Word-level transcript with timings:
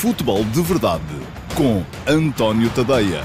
Futebol 0.00 0.44
de 0.44 0.62
Verdade 0.62 1.02
com 1.56 1.82
António 2.08 2.72
Tadeia. 2.72 3.20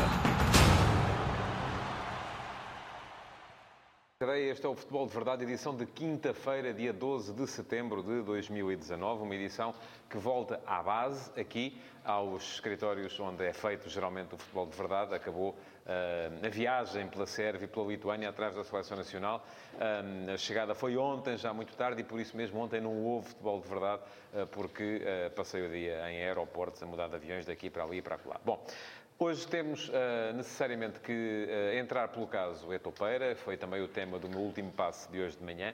Este 4.53 4.65
é 4.65 4.69
o 4.69 4.75
Futebol 4.75 5.05
de 5.05 5.13
Verdade, 5.13 5.43
edição 5.43 5.75
de 5.75 5.85
quinta-feira, 5.85 6.73
dia 6.73 6.91
12 6.91 7.33
de 7.33 7.45
setembro 7.45 8.01
de 8.01 8.23
2019. 8.23 9.21
Uma 9.21 9.35
edição 9.35 9.73
que 10.09 10.17
volta 10.17 10.61
à 10.65 10.81
base, 10.81 11.29
aqui, 11.39 11.77
aos 12.03 12.53
escritórios 12.53 13.19
onde 13.19 13.43
é 13.43 13.53
feito 13.53 13.89
geralmente 13.89 14.33
o 14.33 14.37
Futebol 14.37 14.65
de 14.65 14.75
Verdade. 14.75 15.13
Acabou 15.13 15.55
uh, 15.85 16.45
a 16.45 16.49
viagem 16.49 17.07
pela 17.07 17.25
Sérvia 17.25 17.65
e 17.65 17.67
pela 17.67 17.85
Lituânia 17.85 18.29
atrás 18.29 18.55
da 18.55 18.63
Seleção 18.63 18.97
Nacional. 18.97 19.45
Uh, 19.75 20.31
a 20.31 20.37
chegada 20.37 20.73
foi 20.73 20.97
ontem, 20.97 21.37
já 21.37 21.53
muito 21.53 21.75
tarde, 21.75 22.01
e 22.01 22.03
por 22.03 22.19
isso 22.19 22.35
mesmo 22.35 22.59
ontem 22.59 22.81
não 22.81 23.03
houve 23.03 23.29
Futebol 23.29 23.61
de 23.61 23.67
Verdade, 23.67 24.01
uh, 24.33 24.47
porque 24.47 25.01
passei 25.35 25.65
o 25.65 25.69
dia 25.69 26.09
em 26.11 26.23
aeroportos 26.23 26.81
a 26.83 26.85
mudar 26.85 27.07
de 27.07 27.15
aviões 27.15 27.45
daqui 27.45 27.69
para 27.69 27.83
ali 27.83 27.97
e 27.97 28.01
para 28.01 28.17
lá. 28.25 28.39
Bom, 28.43 28.65
Hoje 29.19 29.47
temos 29.47 29.89
uh, 29.89 30.33
necessariamente 30.35 30.99
que 30.99 31.11
uh, 31.11 31.77
entrar 31.77 32.07
pelo 32.07 32.25
caso 32.27 32.73
Etopeira, 32.73 33.35
foi 33.35 33.55
também 33.55 33.81
o 33.81 33.87
tema 33.87 34.17
do 34.17 34.27
meu 34.27 34.39
último 34.39 34.71
passo 34.71 35.09
de 35.11 35.21
hoje 35.21 35.37
de 35.37 35.43
manhã, 35.43 35.73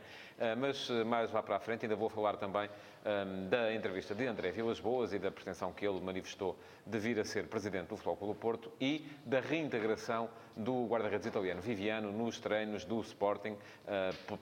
mas 0.58 0.90
mais 1.06 1.32
lá 1.32 1.42
para 1.44 1.58
a 1.58 1.60
frente 1.60 1.86
ainda 1.86 1.96
vou 1.96 2.10
falar 2.10 2.38
também 2.38 2.70
um, 3.06 3.48
da 3.48 3.74
entrevista 3.74 4.14
de 4.14 4.26
André 4.26 4.52
Vilas 4.52 4.80
Boas 4.80 5.14
e 5.14 5.20
da 5.20 5.32
pretensão 5.32 5.72
que 5.72 5.88
ele 5.88 6.00
manifestou 6.02 6.58
de 6.86 7.00
vir 7.00 7.20
a 7.20 7.26
ser 7.26 7.48
presidente 7.48 7.88
do 7.88 7.96
Futebol 7.96 8.18
Clube 8.18 8.40
Porto 8.40 8.72
e 8.80 9.08
da 9.26 9.40
reintegração 9.40 10.30
do 10.56 10.86
guarda-redes 10.88 11.26
italiano 11.26 11.62
Viviano 11.62 12.12
nos 12.12 12.40
treinos 12.40 12.84
do 12.84 13.00
Sporting, 13.00 13.58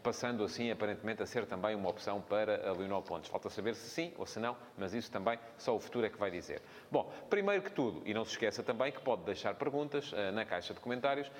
passando 0.01 0.43
assim 0.43 0.71
aparentemente 0.71 1.21
a 1.21 1.25
ser 1.27 1.45
também 1.45 1.75
uma 1.75 1.89
opção 1.89 2.19
para 2.19 2.67
a 2.67 2.73
Lionel 2.73 3.03
Pontes. 3.03 3.29
Falta 3.29 3.49
saber 3.49 3.75
se 3.75 3.87
sim 3.89 4.13
ou 4.17 4.25
se 4.25 4.39
não, 4.39 4.57
mas 4.75 4.95
isso 4.95 5.11
também 5.11 5.37
só 5.57 5.75
o 5.75 5.79
futuro 5.79 6.07
é 6.07 6.09
que 6.09 6.17
vai 6.17 6.31
dizer. 6.31 6.61
Bom, 6.89 7.11
primeiro 7.29 7.61
que 7.61 7.71
tudo, 7.71 8.01
e 8.03 8.13
não 8.13 8.25
se 8.25 8.31
esqueça 8.31 8.63
também 8.63 8.91
que 8.91 9.01
pode 9.01 9.23
deixar 9.23 9.53
perguntas 9.53 10.11
na 10.33 10.43
caixa 10.43 10.73
de 10.73 10.79
comentários 10.79 11.31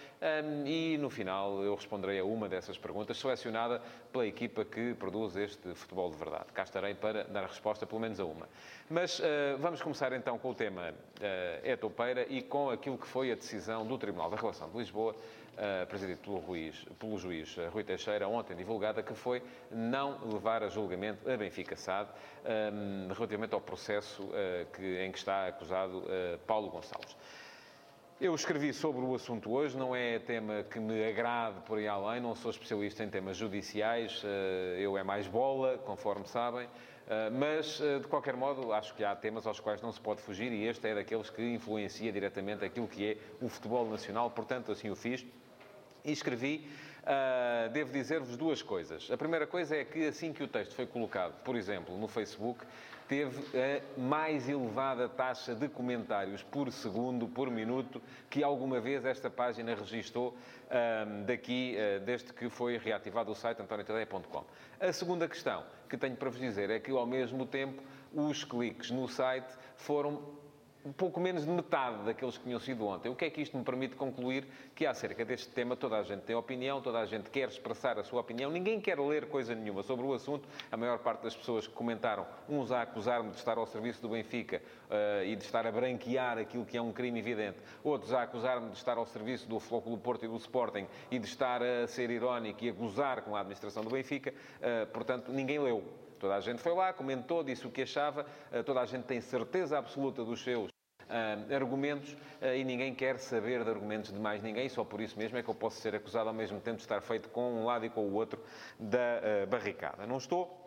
e 0.66 0.98
no 1.00 1.10
final 1.10 1.64
eu 1.64 1.74
responderei 1.74 2.20
a 2.20 2.26
uma 2.26 2.48
dessas 2.48 2.78
perguntas 2.78 3.18
selecionada 3.18 3.82
pela 4.12 4.28
equipa 4.48 4.64
que 4.66 4.94
produz 4.94 5.36
este 5.36 5.76
futebol 5.76 6.10
de 6.10 6.18
verdade. 6.18 6.46
Cá 6.54 6.64
estarei 6.64 6.96
para 6.96 7.26
dar 7.26 7.46
resposta, 7.46 7.86
pelo 7.86 8.00
menos 8.00 8.20
a 8.20 8.26
uma. 8.26 8.48
Mas 8.90 9.20
uh, 9.20 9.24
vamos 9.60 9.82
começar 9.82 10.14
então 10.14 10.38
com 10.40 10.52
o 10.52 10.56
tema 10.56 10.90
uh, 10.92 11.68
Etopeira 11.68 12.26
e 12.30 12.42
com 12.42 12.70
aquilo 12.70 12.98
que 12.98 13.08
foi 13.08 13.32
a 13.32 13.36
decisão 13.36 13.86
do 13.86 13.98
Tribunal 13.98 14.30
da 14.30 14.38
Relação 14.38 14.70
de 14.70 14.78
Lisboa, 14.78 15.14
uh, 15.14 15.88
presidido 15.88 16.22
pelo, 16.22 16.38
Ruiz, 16.38 16.86
pelo 16.98 17.18
juiz 17.18 17.56
Rui 17.72 17.84
Teixeira, 17.84 18.28
ontem 18.28 18.56
divulgada, 18.56 19.04
que 19.04 19.14
foi 19.14 19.44
não 19.70 20.18
levar 20.32 20.64
a 20.64 20.70
julgamento 20.70 21.30
a 21.30 21.36
Benfica 21.36 21.76
SAD 21.76 22.10
um, 22.74 23.14
relativamente 23.14 23.54
ao 23.54 23.62
processo 23.62 24.30
que, 24.74 25.00
em 25.00 25.12
que 25.12 25.18
está 25.18 25.48
acusado 25.48 26.04
Paulo 26.46 26.70
Gonçalves. 26.70 27.16
Eu 28.20 28.34
escrevi 28.34 28.74
sobre 28.74 29.02
o 29.02 29.14
assunto 29.14 29.52
hoje, 29.52 29.78
não 29.78 29.96
é 29.96 30.18
tema 30.18 30.64
que 30.64 30.80
me 30.80 31.08
agrade 31.08 31.60
por 31.68 31.78
aí 31.78 31.88
além, 31.88 32.20
não 32.20 32.34
sou 32.34 32.50
especialista 32.50 33.04
em 33.04 33.10
temas 33.10 33.38
judiciais, 33.38 34.24
eu 34.80 34.98
é 34.98 35.04
mais 35.04 35.28
bola, 35.28 35.78
conforme 35.78 36.28
sabem. 36.28 36.68
Ah, 37.08 37.30
mas, 37.32 37.80
ah, 37.80 38.00
de 38.00 38.08
qualquer 38.08 38.36
modo, 38.36 38.74
acho 38.74 38.96
que 38.96 39.04
há 39.04 39.16
temas 39.16 39.46
aos 39.46 39.60
quais 39.60 39.84
não 39.84 39.92
se 39.92 40.02
pode 40.02 40.20
fugir 40.20 40.52
e 40.52 40.66
este 40.66 40.88
é 40.88 40.96
daqueles 40.96 41.30
que 41.30 41.44
influencia 41.44 42.12
diretamente 42.12 42.66
aquilo 42.66 42.88
que 42.88 43.12
é 43.12 43.18
o 43.40 43.48
futebol 43.48 43.88
nacional, 43.88 44.32
portanto, 44.32 44.72
assim 44.72 44.90
o 44.90 44.96
fiz. 44.96 45.24
E 46.04 46.12
escrevi 46.12 46.68
Uh, 47.08 47.70
devo 47.70 47.90
dizer-vos 47.90 48.36
duas 48.36 48.62
coisas. 48.62 49.10
A 49.10 49.16
primeira 49.16 49.48
coisa 49.48 49.78
é 49.78 49.86
que, 49.86 50.08
assim 50.08 50.34
que 50.34 50.44
o 50.44 50.48
texto 50.48 50.76
foi 50.76 50.86
colocado, 50.86 51.42
por 51.42 51.56
exemplo, 51.56 51.98
no 51.98 52.06
Facebook, 52.06 52.66
teve 53.08 53.40
a 53.58 53.98
mais 53.98 54.50
elevada 54.50 55.08
taxa 55.08 55.56
de 55.56 55.70
comentários 55.70 56.44
por 56.44 56.70
segundo, 56.70 57.26
por 57.26 57.50
minuto, 57.50 58.02
que 58.30 58.44
alguma 58.44 58.82
vez 58.82 59.06
esta 59.06 59.30
página 59.30 59.74
registou 59.74 60.36
um, 60.70 61.24
daqui, 61.24 61.78
uh, 61.78 62.04
desde 62.04 62.34
que 62.34 62.50
foi 62.50 62.78
reativado 62.78 63.32
o 63.32 63.36
site 63.36 63.62
antoniotadeia.com. 63.62 64.44
A 64.78 64.92
segunda 64.92 65.30
questão 65.30 65.64
que 65.88 65.96
tenho 65.96 66.18
para 66.18 66.30
vos 66.30 66.42
dizer 66.42 66.70
é 66.70 66.78
que, 66.78 66.92
ao 66.92 67.06
mesmo 67.06 67.46
tempo, 67.46 67.82
os 68.14 68.44
cliques 68.44 68.92
no 68.92 69.08
site 69.08 69.56
foram 69.78 70.22
um 70.88 70.94
pouco 70.94 71.20
menos 71.20 71.44
de 71.44 71.52
metade 71.52 72.04
daqueles 72.06 72.38
que 72.38 72.46
tinham 72.46 72.60
sido 72.60 72.86
ontem. 72.88 73.10
O 73.10 73.16
que 73.16 73.26
é 73.26 73.30
que 73.30 73.42
isto 73.42 73.58
me 73.58 73.64
permite 73.64 73.96
concluir? 73.96 74.48
Que 74.74 74.86
acerca 74.86 75.26
deste 75.26 75.50
tema 75.50 75.76
toda 75.76 75.98
a 75.98 76.04
gente 76.04 76.22
tem 76.22 76.34
opinião, 76.34 76.82
toda 76.82 77.00
a 77.00 77.06
gente 77.06 77.30
quer 77.30 77.50
expressar 77.50 78.00
a 78.00 78.04
sua 78.06 78.22
opinião, 78.22 78.50
ninguém 78.50 78.80
quer 78.80 78.98
ler 78.98 79.28
coisa 79.28 79.54
nenhuma 79.54 79.84
sobre 79.84 80.06
o 80.06 80.14
assunto. 80.14 80.48
A 80.72 80.78
maior 80.78 81.00
parte 81.00 81.24
das 81.24 81.36
pessoas 81.36 81.68
que 81.68 81.74
comentaram, 81.74 82.26
uns 82.48 82.72
a 82.72 82.84
acusar-me 82.84 83.32
de 83.32 83.38
estar 83.38 83.58
ao 83.58 83.68
serviço 83.68 84.02
do 84.02 84.10
Benfica 84.10 84.62
uh, 84.90 85.26
e 85.26 85.36
de 85.36 85.44
estar 85.44 85.68
a 85.68 85.72
branquear 85.72 86.38
aquilo 86.38 86.66
que 86.66 86.78
é 86.78 86.82
um 86.82 86.94
crime 86.94 87.20
evidente, 87.20 87.58
outros 87.84 88.14
a 88.14 88.24
acusar-me 88.24 88.70
de 88.70 88.78
estar 88.78 88.98
ao 88.98 89.06
serviço 89.06 89.46
do 89.50 89.60
Flóculo 89.60 89.98
Porto 89.98 90.24
e 90.24 90.28
do 90.30 90.38
Sporting 90.38 90.88
e 91.12 91.20
de 91.20 91.28
estar 91.28 91.62
a 91.62 91.86
ser 91.86 92.10
irónico 92.10 92.64
e 92.64 92.70
a 92.70 92.74
gozar 92.74 93.24
com 93.24 93.36
a 93.36 93.42
administração 93.42 93.84
do 93.84 93.90
Benfica. 93.90 94.34
Uh, 94.34 94.88
portanto, 94.88 95.34
ninguém 95.34 95.60
leu. 95.60 95.84
Toda 96.18 96.36
a 96.36 96.40
gente 96.40 96.62
foi 96.62 96.74
lá, 96.74 96.94
comentou, 96.94 97.44
disse 97.44 97.68
o 97.68 97.70
que 97.70 97.82
achava, 97.82 98.26
uh, 98.52 98.64
toda 98.64 98.80
a 98.80 98.86
gente 98.86 99.04
tem 99.04 99.20
certeza 99.20 99.78
absoluta 99.78 100.24
dos 100.24 100.42
seus 100.42 100.77
uh, 101.10 101.56
argumentos 101.56 102.14
uh, 102.14 102.56
e 102.56 102.64
ninguém 102.64 102.94
quer 102.94 103.20
saber 103.20 103.64
de 103.64 103.70
argumentos 103.70 104.12
de 104.12 104.20
mais 104.20 104.42
ninguém, 104.42 104.70
só 104.70 104.84
por 104.84 105.02
isso 105.02 105.18
mesmo 105.18 105.38
é 105.38 105.44
que 105.44 105.50
eu 105.50 105.56
posso 105.56 105.80
ser 105.80 105.96
acusado 105.96 106.30
ao 106.30 106.36
mesmo 106.36 106.60
tempo 106.60 106.78
de 106.78 106.84
estar 106.84 107.02
feito 107.02 107.30
com 107.30 107.54
um 107.54 107.66
lado 107.66 107.86
e 107.86 107.90
com 107.90 108.02
o 108.02 108.14
outro 108.14 108.40
da 108.80 108.98
uh, 109.44 109.48
barricada. 109.48 110.06
Não 110.06 110.18
estou. 110.18 110.66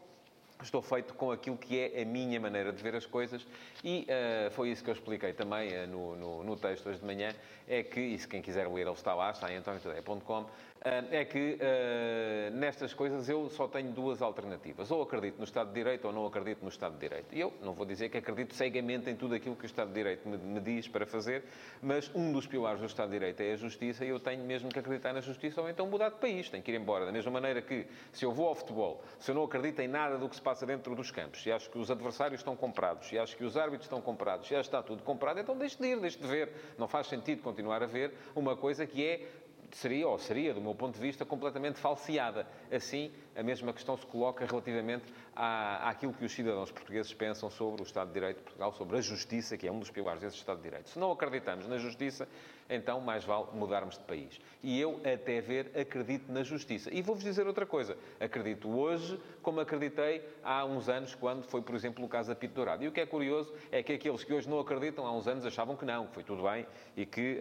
Estou 0.62 0.82
feito 0.82 1.14
com 1.14 1.32
aquilo 1.32 1.56
que 1.56 1.78
é 1.78 2.02
a 2.02 2.04
minha 2.04 2.38
maneira 2.38 2.70
de 2.70 2.82
ver 2.82 2.94
as 2.94 3.06
coisas 3.06 3.46
e 3.82 4.06
uh, 4.06 4.50
foi 4.50 4.68
isso 4.68 4.84
que 4.84 4.90
eu 4.90 4.94
expliquei 4.94 5.32
também 5.32 5.70
uh, 5.72 5.86
no, 5.86 6.16
no, 6.16 6.44
no, 6.44 6.56
texto 6.56 6.86
hoje 6.86 6.98
de 6.98 7.06
manhã, 7.06 7.34
é 7.66 7.82
que, 7.82 7.98
e 7.98 8.18
se 8.18 8.28
quem 8.28 8.42
quiser 8.42 8.68
ler 8.68 8.82
ele 8.82 8.90
está 8.90 9.14
lá, 9.14 9.30
está 9.30 9.50
em 9.50 9.56
antoniotadeia.com, 9.56 10.46
é 10.82 11.24
que 11.26 11.58
uh, 11.60 12.56
nestas 12.56 12.94
coisas 12.94 13.28
eu 13.28 13.50
só 13.50 13.68
tenho 13.68 13.92
duas 13.92 14.22
alternativas. 14.22 14.90
Ou 14.90 15.02
acredito 15.02 15.36
no 15.36 15.44
Estado 15.44 15.68
de 15.68 15.74
Direito 15.74 16.06
ou 16.06 16.12
não 16.12 16.26
acredito 16.26 16.62
no 16.62 16.70
Estado 16.70 16.94
de 16.94 17.00
Direito. 17.00 17.34
E 17.34 17.40
eu 17.40 17.52
não 17.62 17.74
vou 17.74 17.84
dizer 17.84 18.08
que 18.08 18.16
acredito 18.16 18.54
cegamente 18.54 19.10
em 19.10 19.14
tudo 19.14 19.34
aquilo 19.34 19.54
que 19.54 19.64
o 19.64 19.66
Estado 19.66 19.88
de 19.88 19.94
Direito 19.94 20.26
me, 20.26 20.38
me, 20.38 20.60
diz 20.60 20.88
para 20.88 21.04
fazer, 21.04 21.44
mas 21.82 22.10
um 22.14 22.32
dos 22.32 22.46
pilares 22.46 22.80
do 22.80 22.86
Estado 22.86 23.08
de 23.08 23.18
Direito 23.18 23.40
é 23.42 23.52
a 23.52 23.56
justiça 23.56 24.04
e 24.04 24.08
eu 24.08 24.18
tenho 24.18 24.42
mesmo 24.44 24.70
que 24.70 24.78
acreditar 24.78 25.12
na 25.12 25.20
justiça 25.20 25.60
ou 25.60 25.68
então 25.68 25.86
mudar 25.86 26.08
de 26.10 26.16
país. 26.16 26.48
Tenho 26.48 26.62
que 26.62 26.72
ir 26.72 26.80
embora. 26.80 27.04
Da 27.04 27.12
mesma 27.12 27.30
maneira 27.30 27.60
que, 27.60 27.86
se 28.10 28.24
eu 28.24 28.32
vou 28.32 28.48
ao 28.48 28.54
futebol, 28.54 29.02
se 29.18 29.30
eu 29.30 29.34
não 29.34 29.44
acredito 29.44 29.80
em 29.80 29.88
nada 29.88 30.16
do 30.16 30.30
que 30.30 30.36
se 30.36 30.42
passa 30.42 30.64
dentro 30.64 30.94
dos 30.94 31.10
campos, 31.10 31.42
se 31.42 31.52
acho 31.52 31.68
que 31.68 31.78
os 31.78 31.90
adversários 31.90 32.40
estão 32.40 32.56
comprados, 32.56 33.08
se 33.08 33.18
acho 33.18 33.36
que 33.36 33.44
os 33.44 33.54
árbitros 33.56 33.84
estão 33.84 34.00
comprados, 34.00 34.48
se 34.48 34.54
já 34.54 34.60
está 34.62 34.82
tudo 34.82 35.02
comprado, 35.02 35.40
então 35.40 35.56
deixe 35.58 35.76
de 35.76 35.88
ir, 35.88 36.00
deixe 36.00 36.18
de 36.18 36.26
ver. 36.26 36.50
Não 36.78 36.88
faz 36.88 37.06
sentido 37.06 37.42
continuar 37.42 37.82
a 37.82 37.86
ver 37.86 38.14
uma 38.34 38.56
coisa 38.56 38.86
que 38.86 39.04
é 39.04 39.26
seria, 39.76 40.08
ou 40.08 40.18
seria, 40.18 40.54
do 40.54 40.60
meu 40.60 40.74
ponto 40.74 40.94
de 40.94 41.00
vista, 41.00 41.24
completamente 41.24 41.78
falseada. 41.78 42.46
Assim, 42.70 43.12
a 43.36 43.42
mesma 43.42 43.72
questão 43.72 43.96
se 43.96 44.06
coloca 44.06 44.44
relativamente 44.44 45.04
àquilo 45.40 46.12
que 46.12 46.24
os 46.24 46.32
cidadãos 46.32 46.70
portugueses 46.70 47.14
pensam 47.14 47.48
sobre 47.48 47.80
o 47.80 47.84
Estado 47.84 48.08
de 48.08 48.14
Direito 48.14 48.38
de 48.38 48.42
Portugal, 48.42 48.72
sobre 48.74 48.98
a 48.98 49.00
justiça, 49.00 49.56
que 49.56 49.66
é 49.66 49.72
um 49.72 49.78
dos 49.78 49.90
pilares 49.90 50.20
desse 50.20 50.36
Estado 50.36 50.58
de 50.58 50.64
Direito. 50.64 50.90
Se 50.90 50.98
não 50.98 51.10
acreditamos 51.10 51.66
na 51.66 51.78
justiça, 51.78 52.28
então 52.68 53.00
mais 53.00 53.24
vale 53.24 53.46
mudarmos 53.54 53.96
de 53.96 54.04
país. 54.04 54.38
E 54.62 54.78
eu, 54.78 55.00
até 55.00 55.40
ver, 55.40 55.72
acredito 55.76 56.30
na 56.30 56.42
justiça. 56.42 56.92
E 56.92 57.00
vou-vos 57.00 57.24
dizer 57.24 57.46
outra 57.46 57.64
coisa. 57.64 57.96
Acredito 58.20 58.68
hoje 58.68 59.18
como 59.42 59.60
acreditei 59.60 60.22
há 60.44 60.64
uns 60.64 60.88
anos, 60.88 61.14
quando 61.14 61.42
foi, 61.44 61.62
por 61.62 61.74
exemplo, 61.74 62.04
o 62.04 62.08
caso 62.08 62.28
da 62.28 62.34
Pito 62.34 62.54
Dourado. 62.54 62.84
E 62.84 62.88
o 62.88 62.92
que 62.92 63.00
é 63.00 63.06
curioso 63.06 63.52
é 63.72 63.82
que 63.82 63.94
aqueles 63.94 64.22
que 64.22 64.32
hoje 64.32 64.48
não 64.48 64.60
acreditam, 64.60 65.06
há 65.06 65.12
uns 65.12 65.26
anos 65.26 65.46
achavam 65.46 65.74
que 65.74 65.86
não, 65.86 66.06
que 66.06 66.14
foi 66.14 66.22
tudo 66.22 66.42
bem 66.42 66.66
e 66.96 67.06
que 67.06 67.38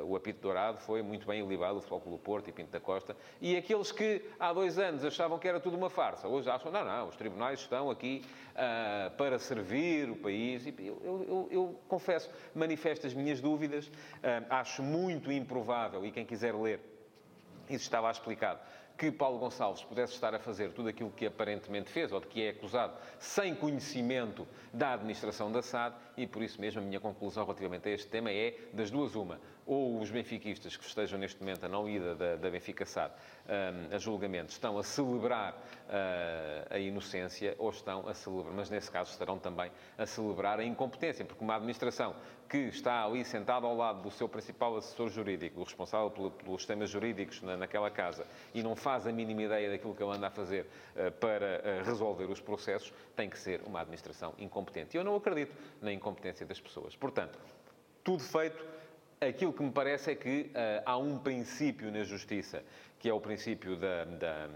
uh, 0.00 0.04
o 0.04 0.16
apito 0.16 0.40
dourado 0.40 0.78
foi 0.78 1.00
muito 1.00 1.26
bem 1.26 1.40
ilibado, 1.40 1.78
o 1.78 1.80
Futebol 1.80 2.16
do 2.16 2.18
Porto 2.18 2.48
e 2.48 2.52
Pinto 2.52 2.72
da 2.72 2.80
Costa. 2.80 3.16
E 3.40 3.56
aqueles 3.56 3.92
que 3.92 4.22
há 4.38 4.52
dois 4.52 4.78
anos 4.78 5.04
achavam 5.04 5.38
que 5.38 5.46
era 5.46 5.60
tudo 5.60 5.76
uma 5.76 5.88
farsa, 5.88 6.26
hoje 6.26 6.50
acham, 6.50 6.72
não, 6.72 6.84
não, 6.84 7.08
os 7.08 7.16
tribunais 7.16 7.35
estão 7.52 7.90
aqui 7.90 8.22
uh, 8.54 9.10
para 9.16 9.38
servir 9.38 10.10
o 10.10 10.16
país. 10.16 10.66
E 10.66 10.74
eu, 10.78 11.00
eu, 11.04 11.48
eu, 11.50 11.80
confesso, 11.88 12.30
manifesto 12.54 13.06
as 13.06 13.14
minhas 13.14 13.40
dúvidas, 13.40 13.86
uh, 13.86 13.92
acho 14.50 14.82
muito 14.82 15.30
improvável, 15.30 16.04
e 16.04 16.10
quem 16.10 16.24
quiser 16.24 16.54
ler, 16.54 16.80
isso 17.68 17.84
está 17.84 18.00
lá 18.00 18.10
explicado, 18.10 18.60
que 18.96 19.12
Paulo 19.12 19.38
Gonçalves 19.38 19.82
pudesse 19.82 20.14
estar 20.14 20.34
a 20.34 20.38
fazer 20.38 20.72
tudo 20.72 20.88
aquilo 20.88 21.10
que 21.10 21.26
aparentemente 21.26 21.90
fez, 21.90 22.12
ou 22.12 22.20
de 22.20 22.26
que 22.26 22.42
é 22.42 22.50
acusado, 22.50 22.94
sem 23.18 23.54
conhecimento 23.54 24.46
da 24.72 24.94
administração 24.94 25.52
da 25.52 25.62
SAD, 25.62 25.94
e 26.16 26.26
por 26.26 26.42
isso 26.42 26.60
mesmo 26.60 26.80
a 26.80 26.84
minha 26.84 27.00
conclusão 27.00 27.44
relativamente 27.44 27.88
a 27.88 27.92
este 27.92 28.08
tema 28.08 28.30
é 28.30 28.54
das 28.72 28.90
duas 28.90 29.14
uma. 29.14 29.38
Ou 29.66 30.00
os 30.00 30.10
benfiquistas 30.10 30.76
que 30.76 30.84
estejam 30.84 31.18
neste 31.18 31.40
momento 31.40 31.66
a 31.66 31.68
não 31.68 31.88
ida 31.88 32.14
da, 32.14 32.36
da 32.36 32.50
Benfica 32.50 32.86
SAD 32.86 33.12
um, 33.12 33.94
a 33.94 33.98
julgamento 33.98 34.52
estão 34.52 34.78
a 34.78 34.82
celebrar 34.82 35.54
uh, 35.54 36.74
a 36.74 36.78
inocência 36.78 37.54
ou 37.58 37.70
estão 37.70 38.08
a 38.08 38.14
celebrar, 38.14 38.54
mas 38.54 38.70
nesse 38.70 38.90
caso 38.90 39.10
estarão 39.10 39.38
também 39.38 39.70
a 39.98 40.06
celebrar 40.06 40.60
a 40.60 40.64
incompetência, 40.64 41.24
porque 41.24 41.42
uma 41.42 41.56
administração 41.56 42.14
que 42.48 42.58
está 42.58 43.04
ali 43.04 43.24
sentada 43.24 43.66
ao 43.66 43.76
lado 43.76 44.02
do 44.02 44.10
seu 44.10 44.28
principal 44.28 44.76
assessor 44.76 45.10
jurídico, 45.10 45.60
o 45.60 45.64
responsável 45.64 46.10
pelos 46.10 46.64
temas 46.64 46.88
jurídicos 46.88 47.42
na, 47.42 47.56
naquela 47.56 47.90
casa, 47.90 48.24
e 48.54 48.62
não 48.62 48.76
faz 48.76 49.04
a 49.06 49.12
mínima 49.12 49.42
ideia 49.42 49.70
daquilo 49.70 49.96
que 49.96 50.02
ele 50.02 50.12
anda 50.12 50.28
a 50.28 50.30
fazer 50.30 50.64
para 51.18 51.82
resolver 51.84 52.26
os 52.26 52.40
processos, 52.40 52.92
tem 53.16 53.28
que 53.28 53.36
ser 53.36 53.62
uma 53.66 53.80
administração 53.80 54.32
incompetente. 54.38 54.96
E 54.96 54.98
eu 54.98 55.02
não 55.02 55.16
acredito 55.16 55.52
na 55.82 55.92
incompetência 55.92 56.46
das 56.46 56.60
pessoas. 56.60 56.94
Portanto, 56.94 57.36
tudo 58.04 58.22
feito. 58.22 58.75
Aquilo 59.20 59.52
que 59.52 59.62
me 59.62 59.70
parece 59.70 60.10
é 60.10 60.14
que 60.14 60.50
uh, 60.50 60.82
há 60.84 60.96
um 60.98 61.18
princípio 61.18 61.90
na 61.90 62.04
justiça, 62.04 62.62
que 62.98 63.08
é 63.08 63.12
o 63.12 63.20
princípio 63.20 63.76
da, 63.76 64.04
da 64.04 64.48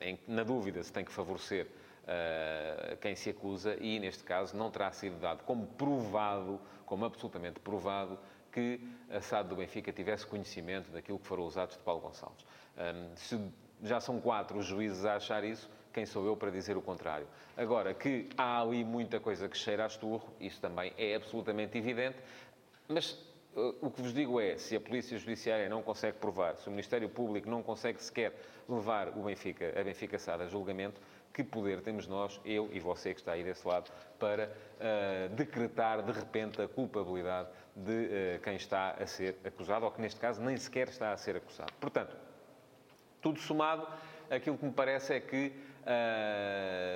em, 0.00 0.18
na 0.26 0.42
dúvida 0.42 0.82
se 0.82 0.92
tem 0.92 1.04
que 1.04 1.12
favorecer 1.12 1.66
uh, 1.66 2.96
quem 2.98 3.14
se 3.14 3.30
acusa, 3.30 3.76
e 3.80 3.98
neste 3.98 4.24
caso 4.24 4.56
não 4.56 4.70
terá 4.70 4.90
sido 4.92 5.20
dado 5.20 5.42
como 5.44 5.66
provado, 5.66 6.60
como 6.86 7.04
absolutamente 7.04 7.60
provado, 7.60 8.18
que 8.50 8.80
a 9.10 9.20
SAD 9.20 9.50
do 9.50 9.56
Benfica 9.56 9.92
tivesse 9.92 10.26
conhecimento 10.26 10.90
daquilo 10.90 11.18
que 11.18 11.26
foram 11.26 11.44
os 11.44 11.58
atos 11.58 11.76
de 11.76 11.82
Paulo 11.82 12.00
Gonçalves. 12.00 12.46
Um, 12.76 13.16
se 13.16 13.38
já 13.82 14.00
são 14.00 14.20
quatro 14.20 14.58
os 14.58 14.66
juízes 14.66 15.04
a 15.04 15.16
achar 15.16 15.44
isso, 15.44 15.68
quem 15.92 16.06
sou 16.06 16.24
eu 16.24 16.36
para 16.36 16.50
dizer 16.50 16.76
o 16.76 16.82
contrário? 16.82 17.26
Agora, 17.56 17.92
que 17.92 18.28
há 18.36 18.60
ali 18.60 18.84
muita 18.84 19.20
coisa 19.20 19.48
que 19.48 19.56
cheira 19.56 19.84
a 19.84 19.86
esturro, 19.86 20.28
isso 20.40 20.60
também 20.60 20.92
é 20.96 21.14
absolutamente 21.14 21.76
evidente, 21.76 22.16
mas 22.88 23.27
o 23.54 23.90
que 23.90 24.02
vos 24.02 24.12
digo 24.12 24.40
é, 24.40 24.56
se 24.56 24.76
a 24.76 24.80
Polícia 24.80 25.18
Judiciária 25.18 25.68
não 25.68 25.82
consegue 25.82 26.18
provar, 26.18 26.56
se 26.56 26.68
o 26.68 26.70
Ministério 26.70 27.08
Público 27.08 27.48
não 27.48 27.62
consegue 27.62 28.02
sequer 28.02 28.32
levar 28.68 29.08
o 29.08 29.22
Benfica, 29.22 29.72
a 29.78 29.82
Benfica 29.82 30.18
Sada 30.18 30.44
a 30.44 30.48
julgamento, 30.48 31.00
que 31.32 31.42
poder 31.42 31.80
temos 31.80 32.06
nós, 32.06 32.40
eu 32.44 32.68
e 32.72 32.80
você 32.80 33.14
que 33.14 33.20
está 33.20 33.32
aí 33.32 33.44
desse 33.44 33.66
lado, 33.66 33.90
para 34.18 34.50
uh, 34.50 35.34
decretar 35.34 36.02
de 36.02 36.12
repente 36.12 36.60
a 36.60 36.68
culpabilidade 36.68 37.48
de 37.76 37.92
uh, 37.92 38.40
quem 38.42 38.56
está 38.56 38.90
a 38.92 39.06
ser 39.06 39.36
acusado, 39.44 39.84
ou 39.84 39.90
que 39.90 40.00
neste 40.00 40.18
caso 40.20 40.40
nem 40.42 40.56
sequer 40.56 40.88
está 40.88 41.12
a 41.12 41.16
ser 41.16 41.36
acusado. 41.36 41.72
Portanto, 41.80 42.16
tudo 43.20 43.38
somado, 43.38 43.86
aquilo 44.30 44.58
que 44.58 44.64
me 44.64 44.72
parece 44.72 45.14
é 45.14 45.20
que 45.20 45.52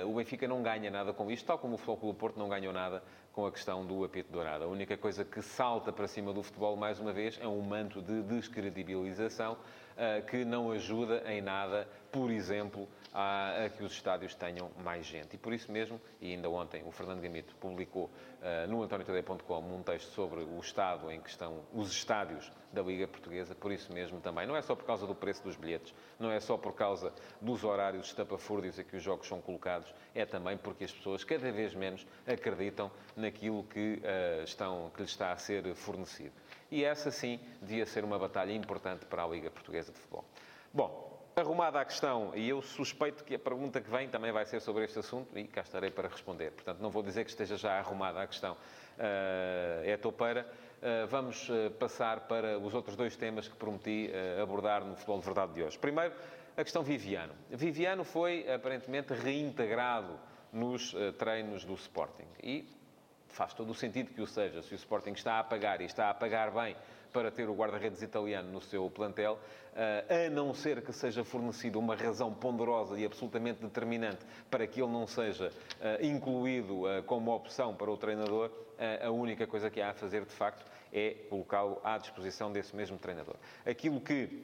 uh, 0.03 0.09
o 0.09 0.15
Benfica 0.15 0.47
não 0.47 0.61
ganha 0.61 0.91
nada 0.91 1.13
com 1.13 1.29
isto, 1.31 1.45
tal 1.45 1.57
como 1.57 1.75
o 1.75 1.77
Futebol 1.77 2.13
Porto 2.13 2.37
não 2.37 2.49
ganhou 2.49 2.73
nada 2.73 3.03
com 3.33 3.47
a 3.47 3.51
questão 3.51 3.83
do 3.83 4.05
apito 4.05 4.31
dourado. 4.31 4.63
A 4.63 4.67
única 4.67 4.95
coisa 4.95 5.25
que 5.25 5.41
salta 5.41 5.91
para 5.91 6.07
cima 6.07 6.31
do 6.31 6.43
futebol, 6.43 6.77
mais 6.77 6.99
uma 6.99 7.11
vez, 7.11 7.37
é 7.41 7.47
um 7.47 7.61
manto 7.61 7.99
de 8.01 8.21
descredibilização 8.21 9.53
uh, 9.53 10.25
que 10.27 10.45
não 10.45 10.71
ajuda 10.71 11.23
em 11.25 11.41
nada, 11.41 11.87
por 12.11 12.29
exemplo, 12.29 12.87
a, 13.11 13.65
a, 13.65 13.69
que 13.69 13.83
os 13.83 13.91
estádios 13.91 14.35
tenham 14.35 14.69
mais 14.83 15.05
gente. 15.05 15.35
E 15.35 15.37
por 15.37 15.51
isso 15.51 15.71
mesmo, 15.71 15.99
e 16.21 16.31
ainda 16.31 16.49
ontem 16.49 16.83
o 16.85 16.91
Fernando 16.91 17.21
Gamito 17.21 17.55
publicou 17.55 18.05
uh, 18.05 18.67
no 18.67 18.83
antoniotadeia.com 18.83 19.59
um 19.59 19.83
texto 19.83 20.11
sobre 20.11 20.41
o 20.41 20.59
estado 20.59 21.11
em 21.11 21.19
que 21.19 21.29
estão 21.29 21.63
os 21.73 21.91
estádios 21.91 22.51
da 22.71 22.81
Liga 22.81 23.07
Portuguesa, 23.07 23.53
por 23.53 23.71
isso 23.71 23.93
mesmo 23.93 24.19
também. 24.19 24.47
Não 24.47 24.55
é 24.55 24.61
só 24.61 24.75
por 24.75 24.85
causa 24.85 25.05
do 25.05 25.13
preço 25.13 25.43
dos 25.43 25.55
bilhetes, 25.55 25.93
não 26.19 26.31
é 26.31 26.39
só 26.39 26.57
por 26.57 26.73
causa 26.73 27.13
dos 27.39 27.63
horários 27.63 28.07
estapafúrdios 28.07 28.79
a 28.79 28.83
que 28.83 28.97
os 28.97 29.03
jogos 29.03 29.27
são 29.27 29.39
colocados, 29.39 29.93
é 30.15 30.25
também 30.25 30.57
porque 30.57 30.83
as 30.83 30.91
pessoas 30.91 31.23
cada 31.23 31.51
vez 31.51 31.75
menos 31.75 32.05
acreditam 32.25 32.91
naquilo 33.23 33.63
que, 33.63 34.01
uh, 34.03 34.43
estão, 34.43 34.91
que 34.93 35.01
lhes 35.01 35.11
está 35.11 35.31
a 35.31 35.37
ser 35.37 35.73
fornecido. 35.73 36.33
E 36.69 36.83
essa, 36.83 37.11
sim, 37.11 37.39
devia 37.61 37.85
ser 37.85 38.03
uma 38.03 38.19
batalha 38.19 38.51
importante 38.51 39.05
para 39.05 39.23
a 39.23 39.27
Liga 39.27 39.49
Portuguesa 39.49 39.91
de 39.91 39.99
Futebol. 39.99 40.25
Bom, 40.73 41.13
arrumada 41.35 41.79
a 41.79 41.85
questão, 41.85 42.31
e 42.35 42.49
eu 42.49 42.61
suspeito 42.61 43.23
que 43.23 43.35
a 43.35 43.39
pergunta 43.39 43.81
que 43.81 43.89
vem 43.89 44.07
também 44.07 44.31
vai 44.31 44.45
ser 44.45 44.59
sobre 44.59 44.83
este 44.83 44.99
assunto, 44.99 45.37
e 45.37 45.45
cá 45.45 45.61
estarei 45.61 45.89
para 45.89 46.07
responder. 46.07 46.51
Portanto, 46.51 46.79
não 46.79 46.89
vou 46.89 47.01
dizer 47.01 47.23
que 47.23 47.31
esteja 47.31 47.57
já 47.57 47.77
arrumada 47.77 48.21
a 48.21 48.27
questão. 48.27 48.53
Uh, 48.53 49.83
é 49.83 49.97
topeira. 49.97 50.47
Uh, 50.81 51.07
vamos 51.07 51.49
uh, 51.49 51.71
passar 51.79 52.21
para 52.21 52.59
os 52.59 52.73
outros 52.73 52.95
dois 52.95 53.15
temas 53.15 53.47
que 53.47 53.55
prometi 53.55 54.11
abordar 54.41 54.83
no 54.83 54.95
Futebol 54.95 55.19
de 55.19 55.25
Verdade 55.25 55.53
de 55.53 55.63
hoje. 55.63 55.79
Primeiro, 55.79 56.13
a 56.55 56.63
questão 56.63 56.83
Viviano. 56.83 57.33
Viviano 57.49 58.03
foi 58.03 58.51
aparentemente 58.51 59.13
reintegrado 59.13 60.19
nos 60.51 60.93
treinos 61.17 61.65
do 61.65 61.73
Sporting. 61.73 62.27
E 62.43 62.67
faz 63.33 63.53
todo 63.53 63.71
o 63.71 63.75
sentido 63.75 64.13
que 64.13 64.21
o 64.21 64.27
seja. 64.27 64.61
Se 64.61 64.73
o 64.73 64.75
Sporting 64.75 65.11
está 65.11 65.39
a 65.39 65.43
pagar 65.43 65.81
e 65.81 65.85
está 65.85 66.09
a 66.09 66.13
pagar 66.13 66.51
bem 66.51 66.75
para 67.11 67.29
ter 67.31 67.49
o 67.49 67.53
guarda-redes 67.53 68.01
italiano 68.01 68.51
no 68.51 68.61
seu 68.61 68.89
plantel, 68.89 69.39
eh, 69.75 70.27
a 70.27 70.29
não 70.29 70.53
ser 70.53 70.81
que 70.81 70.91
seja 70.93 71.23
fornecida 71.23 71.77
uma 71.77 71.95
razão 71.95 72.33
ponderosa 72.33 72.97
e 72.99 73.05
absolutamente 73.05 73.61
determinante 73.61 74.25
para 74.49 74.65
que 74.65 74.81
ele 74.81 74.91
não 74.91 75.05
seja 75.05 75.51
eh, 75.79 75.99
incluído 76.07 76.87
eh, 76.87 77.01
como 77.03 77.31
opção 77.31 77.75
para 77.75 77.91
o 77.91 77.97
treinador, 77.97 78.51
a 79.01 79.11
única 79.11 79.47
coisa 79.47 79.69
que 79.69 79.79
há 79.79 79.91
a 79.91 79.93
fazer, 79.93 80.25
de 80.25 80.31
facto, 80.33 80.65
é 80.91 81.11
colocá-lo 81.29 81.79
à 81.83 81.97
disposição 81.97 82.51
desse 82.51 82.75
mesmo 82.75 82.97
treinador. 82.97 83.35
Aquilo 83.65 84.01
que 84.01 84.43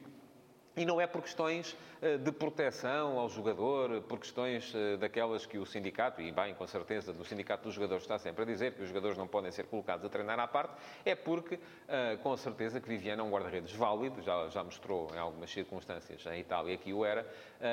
e 0.80 0.86
não 0.86 0.98
é 0.98 1.06
por 1.06 1.20
questões 1.20 1.76
eh, 2.00 2.16
de 2.16 2.32
proteção 2.32 3.18
ao 3.18 3.28
jogador, 3.28 4.00
por 4.08 4.18
questões 4.18 4.72
eh, 4.74 4.96
daquelas 4.96 5.44
que 5.44 5.58
o 5.58 5.66
sindicato, 5.66 6.22
e 6.22 6.32
bem, 6.32 6.54
com 6.54 6.66
certeza, 6.66 7.12
do 7.12 7.22
sindicato 7.22 7.64
dos 7.64 7.74
jogadores 7.74 8.02
está 8.02 8.18
sempre 8.18 8.44
a 8.44 8.46
dizer 8.46 8.72
que 8.72 8.80
os 8.80 8.88
jogadores 8.88 9.18
não 9.18 9.28
podem 9.28 9.52
ser 9.52 9.66
colocados 9.66 10.06
a 10.06 10.08
treinar 10.08 10.40
à 10.40 10.48
parte, 10.48 10.72
é 11.04 11.14
porque, 11.14 11.60
eh, 11.86 12.16
com 12.22 12.34
certeza, 12.34 12.80
que 12.80 12.88
Viviano 12.88 13.20
é 13.20 13.24
um 13.26 13.30
guarda-redes 13.30 13.74
válido, 13.74 14.22
já, 14.22 14.48
já 14.48 14.64
mostrou 14.64 15.14
em 15.14 15.18
algumas 15.18 15.50
circunstâncias 15.50 16.24
em 16.24 16.40
Itália 16.40 16.78
que 16.78 16.94
o 16.94 17.04
era, 17.04 17.30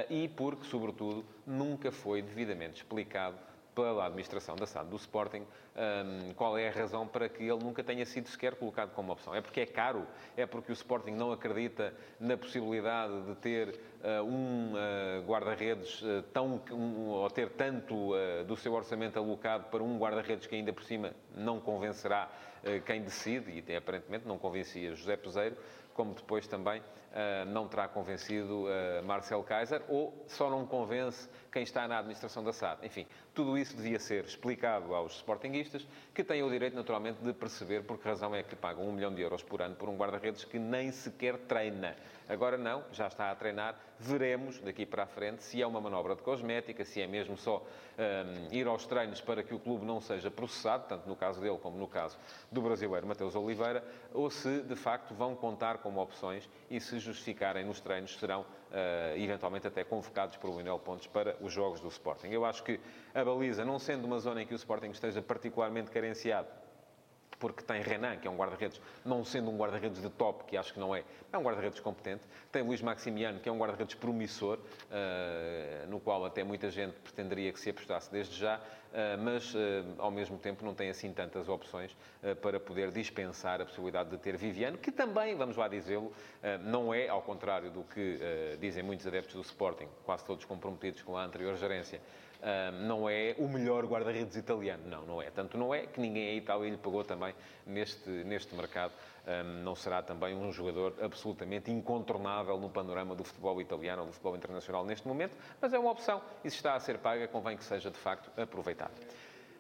e 0.10 0.28
porque, 0.28 0.66
sobretudo, 0.66 1.26
nunca 1.46 1.94
foi 1.94 2.22
devidamente 2.22 2.82
explicado 2.82 3.38
pela 3.78 4.08
administração 4.08 4.56
da 4.56 4.66
SAD 4.66 4.90
do 4.90 4.96
Sporting 4.96 5.46
um, 5.78 6.34
qual 6.34 6.58
é 6.58 6.68
a 6.68 6.72
razão 6.72 7.08
para 7.08 7.30
que 7.30 7.44
ele 7.44 7.64
nunca 7.64 7.84
tenha 7.84 8.04
sido 8.08 8.28
sequer 8.28 8.56
colocado 8.56 8.92
como 8.96 9.12
opção. 9.14 9.36
É 9.36 9.40
porque 9.42 9.62
é 9.62 9.66
caro? 9.68 10.08
É 10.36 10.48
porque 10.48 10.72
o 10.72 10.74
Sporting 10.74 11.12
não 11.12 11.32
acredita 11.32 11.94
na 12.20 12.36
possibilidade 12.36 13.22
de 13.22 13.36
ter 13.36 13.70
uh, 13.70 14.24
um 14.24 14.74
uh, 14.74 15.24
guarda-redes 15.28 16.02
uh, 16.02 16.24
tão, 16.34 16.60
um, 16.72 17.10
ou 17.10 17.30
ter 17.30 17.52
tanto 17.52 18.14
do 18.48 18.56
seu 18.56 18.74
orçamento 18.74 19.20
alocado 19.20 19.66
para 19.66 19.84
um 19.84 20.00
guarda-redes 20.00 20.48
que 20.48 20.56
ainda 20.56 20.74
por 20.74 20.84
cima 20.84 21.12
não 21.36 21.60
convencerá 21.60 22.30
quem 22.86 23.02
decide, 23.02 23.64
e 23.66 23.76
aparentemente 23.76 24.28
não 24.28 24.38
convencia 24.38 24.94
José 24.96 25.16
Peseiro, 25.16 25.56
como 25.94 26.14
depois 26.14 26.48
também 26.48 26.82
não 27.48 27.68
terá 27.68 27.88
convencido 27.88 28.66
Marcel 29.06 29.44
Kaiser, 29.44 29.82
ou 29.88 30.26
só 30.28 30.50
não 30.50 30.66
convence 30.66 31.30
quem 31.52 31.64
está 31.64 31.88
na 31.88 31.98
administração 31.98 32.44
da 32.44 32.54
SAD. 32.54 32.86
Enfim, 32.86 33.08
tudo 33.34 33.58
isso 33.58 33.76
devia 33.76 34.00
ser 34.00 34.26
explicado 34.26 34.94
aos 34.94 35.16
sportinguistas, 35.16 35.88
que 36.14 36.24
têm 36.24 36.44
o 36.44 36.50
direito, 36.50 36.76
naturalmente, 36.76 37.20
de 37.22 37.34
perceber 37.34 37.84
por 37.84 37.98
que 37.98 38.08
razão 38.08 38.36
é 38.36 38.44
que 38.44 38.56
pagam 38.56 38.88
um 38.88 38.92
milhão 38.92 39.14
de 39.14 39.22
euros 39.22 39.42
por 39.42 39.62
ano 39.62 39.76
por 39.76 39.90
um 39.90 39.98
guarda-redes 39.98 40.44
que 40.44 40.60
nem 40.60 40.92
sequer 40.92 41.38
treina. 41.38 41.96
Agora 42.30 42.58
não, 42.58 42.84
já 42.92 43.08
está 43.08 43.32
a 43.32 43.36
treinar. 43.36 43.76
Veremos 44.00 44.60
daqui 44.60 44.86
para 44.86 45.04
a 45.04 45.08
frente 45.08 45.44
se 45.44 45.62
é 45.62 45.66
uma 45.66 45.82
manobra 45.82 46.16
de 46.16 46.22
cosmética, 46.22 46.86
se 46.86 47.02
é 47.02 47.08
mesmo 47.08 47.38
só 47.38 47.66
um, 47.98 48.54
ir 48.54 48.68
aos 48.68 48.86
treinos 48.86 49.22
para 49.22 49.42
que 49.42 49.56
o 49.56 49.60
clube 49.60 49.86
não 49.86 50.00
seja 50.02 50.30
processado, 50.30 50.86
tanto 50.88 51.08
no 51.08 51.16
caso 51.16 51.42
dele 51.42 51.58
como 51.58 51.78
no 51.78 51.88
caso 51.88 52.18
do 52.52 52.62
brasileiro 52.62 53.08
Mateus 53.08 53.34
Oliveira, 53.36 53.84
ou 54.14 54.30
se 54.30 54.62
de 54.62 54.76
facto 54.76 55.16
vão 55.16 55.36
contar 55.36 55.80
como 55.80 56.02
opções 56.02 56.48
e 56.70 56.80
se 56.80 56.97
justificarem 57.00 57.66
nos 57.66 57.80
treinos 57.80 58.18
serão 58.18 58.42
uh, 58.42 59.18
eventualmente 59.18 59.68
até 59.68 59.84
convocados 59.84 60.38
por 60.38 60.50
Lionel 60.50 60.80
Pontes 60.80 61.08
para 61.08 61.36
os 61.42 61.54
jogos 61.54 61.80
do 61.80 61.88
Sporting. 61.88 62.28
Eu 62.28 62.46
acho 62.46 62.64
que 62.64 62.80
a 63.14 63.24
baliza, 63.24 63.64
não 63.66 63.80
sendo 63.80 64.06
uma 64.06 64.20
zona 64.20 64.42
em 64.42 64.46
que 64.46 64.54
o 64.54 64.56
Sporting 64.56 64.90
esteja 64.90 65.22
particularmente 65.22 65.92
carenciado, 65.92 66.48
porque 67.40 67.64
tem 67.64 67.82
Renan, 67.82 68.18
que 68.18 68.28
é 68.28 68.32
um 68.32 68.36
guarda-redes, 68.36 68.82
não 69.06 69.24
sendo 69.24 69.52
um 69.52 69.58
guarda-redes 69.58 70.02
de 70.02 70.10
top, 70.10 70.44
que 70.46 70.58
acho 70.58 70.74
que 70.74 70.80
não 70.80 70.96
é, 70.96 71.04
é 71.32 71.38
um 71.38 71.44
guarda-redes 71.44 71.80
competente. 71.80 72.24
Tem 72.52 72.64
Luís 72.64 72.82
Maximiano, 72.82 73.40
que 73.40 73.48
é 73.48 73.52
um 73.52 73.58
guarda-redes 73.58 73.96
promissor, 73.96 74.58
uh, 74.58 75.88
no 75.88 76.00
qual 76.00 76.26
até 76.26 76.44
muita 76.44 76.70
gente 76.72 76.94
pretenderia 77.00 77.52
que 77.52 77.60
se 77.60 77.70
apostasse 77.70 78.12
desde 78.12 78.36
já, 78.36 78.58
uh, 78.58 79.22
mas 79.22 79.54
uh, 79.54 79.58
ao 80.00 80.10
mesmo 80.10 80.38
tempo 80.38 80.66
não 80.66 80.74
tem 80.74 80.90
assim 80.90 81.14
tantas 81.14 81.48
opções 81.48 81.96
para 82.42 82.60
poder 82.60 82.92
dispensar 82.92 83.62
a 83.62 83.66
possibilidade 83.66 84.10
de 84.10 84.18
ter 84.18 84.36
Viviano, 84.36 84.78
que 84.78 84.92
também, 84.92 85.36
vamos 85.36 85.56
lá 85.56 85.68
dizê-lo, 85.68 86.12
não 86.62 86.94
é, 86.94 87.08
ao 87.08 87.22
contrário 87.22 87.70
do 87.70 87.84
que 87.84 88.20
dizem 88.60 88.84
muitos 88.84 89.06
adeptos 89.08 89.36
do 89.36 89.42
Sporting, 89.42 89.88
quase 90.04 90.26
todos 90.26 90.44
comprometidos 90.44 91.02
com 91.04 91.16
a 91.16 91.24
anterior 91.24 91.56
gerência, 91.56 92.02
não 92.86 93.10
é 93.10 93.36
o 93.38 93.48
melhor 93.48 93.86
guarda-redes 93.86 94.36
italiano. 94.36 94.84
Não, 94.88 95.06
não 95.06 95.22
é. 95.22 95.30
Tanto 95.30 95.58
não 95.58 95.74
é 95.74 95.86
que 95.86 96.00
ninguém 96.00 96.36
em 96.36 96.38
Itália 96.38 96.70
lhe 96.70 96.78
pagou 96.78 97.04
também 97.04 97.34
neste, 97.66 98.10
neste 98.10 98.56
mercado. 98.56 98.94
não 99.64 99.76
será 99.76 100.02
também 100.02 100.36
um 100.36 100.52
jogador 100.52 100.94
absolutamente 101.02 101.72
incontornável 101.72 102.58
no 102.58 102.70
panorama 102.70 103.16
do 103.16 103.24
futebol 103.24 103.60
italiano 103.62 104.02
ou 104.02 104.08
do 104.08 104.14
futebol 104.14 104.36
internacional 104.36 104.86
neste 104.86 105.08
momento, 105.08 105.36
mas 105.62 105.74
é 105.74 105.80
uma 105.80 105.92
opção 105.92 106.22
e 106.44 106.50
se 106.50 106.56
está 106.56 106.76
a 106.76 106.80
ser 106.80 106.98
paga, 107.00 107.28
convém 107.28 107.58
que 107.58 107.64
seja 107.64 107.92
de 107.92 107.98
facto 107.98 108.30
aproveitada. 108.40 108.94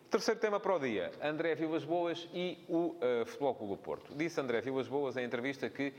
Terceiro 0.09 0.39
tema 0.39 0.57
para 0.57 0.73
o 0.73 0.79
dia, 0.79 1.11
André 1.21 1.53
Vilas 1.53 1.83
Boas 1.83 2.29
e 2.33 2.57
o 2.69 2.95
uh, 2.95 3.25
Futebol 3.25 3.53
Clube 3.55 3.73
do 3.73 3.77
Porto. 3.77 4.15
Disse 4.15 4.39
André 4.39 4.61
Vilas 4.61 4.87
Boas 4.87 5.17
em 5.17 5.25
entrevista 5.25 5.69
que 5.69 5.93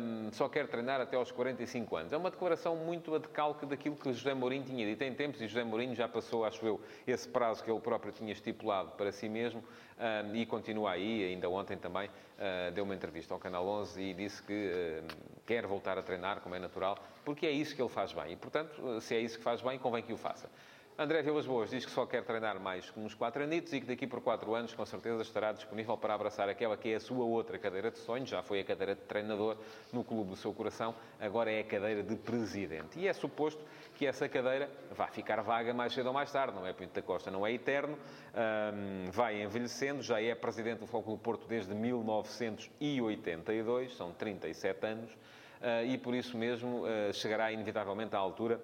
um, 0.00 0.30
só 0.30 0.48
quer 0.48 0.68
treinar 0.68 1.00
até 1.00 1.16
aos 1.16 1.32
45 1.32 1.96
anos. 1.96 2.12
É 2.12 2.16
uma 2.16 2.30
declaração 2.30 2.76
muito 2.76 3.12
a 3.12 3.18
decalque 3.18 3.66
daquilo 3.66 3.96
que 3.96 4.12
José 4.12 4.34
Mourinho 4.34 4.62
tinha 4.62 4.86
dito 4.86 5.02
em 5.02 5.12
tempos, 5.12 5.40
e 5.40 5.48
José 5.48 5.64
Mourinho 5.64 5.96
já 5.96 6.06
passou, 6.06 6.44
acho 6.44 6.64
eu, 6.64 6.80
esse 7.04 7.28
prazo 7.28 7.64
que 7.64 7.68
ele 7.68 7.80
próprio 7.80 8.12
tinha 8.12 8.32
estipulado 8.32 8.92
para 8.92 9.10
si 9.10 9.28
mesmo, 9.28 9.64
um, 9.98 10.36
e 10.36 10.46
continua 10.46 10.92
aí, 10.92 11.24
ainda 11.24 11.50
ontem 11.50 11.76
também 11.76 12.08
uh, 12.08 12.70
deu 12.72 12.84
uma 12.84 12.94
entrevista 12.94 13.34
ao 13.34 13.40
Canal 13.40 13.66
11 13.66 14.00
e 14.00 14.14
disse 14.14 14.40
que 14.44 14.52
uh, 15.02 15.42
quer 15.44 15.66
voltar 15.66 15.98
a 15.98 16.02
treinar, 16.02 16.40
como 16.40 16.54
é 16.54 16.60
natural, 16.60 16.96
porque 17.24 17.46
é 17.46 17.50
isso 17.50 17.74
que 17.74 17.82
ele 17.82 17.88
faz 17.88 18.12
bem. 18.12 18.32
E, 18.32 18.36
portanto, 18.36 19.00
se 19.00 19.12
é 19.12 19.18
isso 19.18 19.38
que 19.38 19.42
faz 19.42 19.60
bem, 19.60 19.76
convém 19.76 20.04
que 20.04 20.12
o 20.12 20.16
faça. 20.16 20.48
André 21.02 21.22
Vilas 21.22 21.46
Boas 21.46 21.70
diz 21.70 21.86
que 21.86 21.90
só 21.90 22.04
quer 22.04 22.22
treinar 22.24 22.60
mais 22.60 22.92
uns 22.94 23.14
4 23.14 23.44
anitos 23.44 23.72
e 23.72 23.80
que 23.80 23.86
daqui 23.86 24.06
por 24.06 24.20
4 24.20 24.54
anos, 24.54 24.74
com 24.74 24.84
certeza, 24.84 25.22
estará 25.22 25.50
disponível 25.50 25.96
para 25.96 26.12
abraçar 26.12 26.46
aquela 26.46 26.76
que 26.76 26.90
é 26.90 26.96
a 26.96 27.00
sua 27.00 27.24
outra 27.24 27.58
cadeira 27.58 27.90
de 27.90 27.96
sonhos. 27.96 28.28
Já 28.28 28.42
foi 28.42 28.60
a 28.60 28.64
cadeira 28.64 28.94
de 28.94 29.00
treinador 29.00 29.56
no 29.94 30.04
clube 30.04 30.28
do 30.28 30.36
seu 30.36 30.52
coração, 30.52 30.94
agora 31.18 31.50
é 31.50 31.60
a 31.60 31.64
cadeira 31.64 32.02
de 32.02 32.16
presidente. 32.16 32.98
E 32.98 33.08
é 33.08 33.14
suposto 33.14 33.64
que 33.94 34.04
essa 34.04 34.28
cadeira 34.28 34.68
vá 34.90 35.06
ficar 35.06 35.40
vaga 35.40 35.72
mais 35.72 35.94
cedo 35.94 36.08
ou 36.08 36.12
mais 36.12 36.30
tarde, 36.30 36.54
não 36.54 36.66
é? 36.66 36.74
Pinto 36.74 36.92
da 36.92 37.00
Costa 37.00 37.30
não 37.30 37.46
é 37.46 37.52
eterno, 37.54 37.96
vai 39.10 39.42
envelhecendo, 39.42 40.02
já 40.02 40.20
é 40.20 40.34
presidente 40.34 40.80
do 40.80 41.00
do 41.00 41.16
Porto 41.16 41.48
desde 41.48 41.74
1982, 41.74 43.96
são 43.96 44.12
37 44.12 44.86
anos, 44.86 45.10
uh, 45.14 45.82
e 45.86 45.96
por 45.96 46.14
isso 46.14 46.36
mesmo 46.36 46.84
uh, 46.84 47.10
chegará 47.14 47.50
inevitavelmente 47.50 48.14
à 48.14 48.18
altura 48.18 48.60